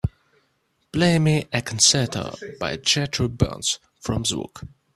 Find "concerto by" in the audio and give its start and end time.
1.61-2.77